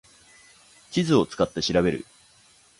[0.89, 2.07] 地図を使って調べる